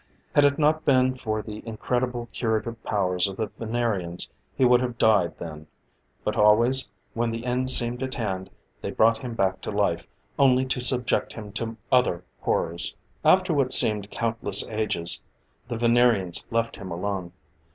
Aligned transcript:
Had 0.33 0.45
it 0.45 0.57
not 0.57 0.83
been 0.83 1.13
for 1.13 1.43
the 1.43 1.61
incredible 1.63 2.27
curative 2.33 2.81
powers 2.83 3.27
of 3.27 3.37
the 3.37 3.51
Venerians, 3.59 4.31
he 4.55 4.65
would 4.65 4.81
have 4.81 4.97
died 4.97 5.37
then; 5.37 5.67
but 6.23 6.35
always, 6.35 6.89
when 7.13 7.29
the 7.29 7.45
end 7.45 7.69
seemed 7.69 8.01
at 8.01 8.15
hand, 8.15 8.49
they 8.81 8.89
brought 8.89 9.19
him 9.19 9.35
back 9.35 9.61
to 9.61 9.69
life, 9.69 10.07
only 10.39 10.65
to 10.65 10.81
subject 10.81 11.33
him 11.33 11.51
to 11.51 11.77
other 11.91 12.23
horrors. 12.39 12.95
After 13.23 13.53
what 13.53 13.73
seemed 13.73 14.09
countless 14.09 14.67
ages, 14.69 15.21
the 15.67 15.77
Venerians 15.77 16.45
left 16.49 16.77
him 16.77 16.89
alone. 16.89 17.31